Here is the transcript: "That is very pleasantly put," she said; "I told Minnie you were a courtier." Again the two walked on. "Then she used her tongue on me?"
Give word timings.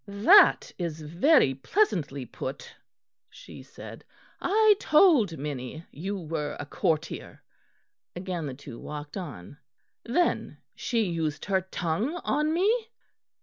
"That 0.07 0.71
is 0.79 0.99
very 1.01 1.53
pleasantly 1.53 2.25
put," 2.25 2.75
she 3.29 3.61
said; 3.61 4.03
"I 4.41 4.73
told 4.79 5.37
Minnie 5.37 5.85
you 5.91 6.17
were 6.17 6.57
a 6.59 6.65
courtier." 6.65 7.43
Again 8.15 8.47
the 8.47 8.55
two 8.55 8.79
walked 8.79 9.15
on. 9.15 9.59
"Then 10.03 10.57
she 10.75 11.03
used 11.03 11.45
her 11.45 11.61
tongue 11.61 12.19
on 12.25 12.51
me?" 12.51 12.87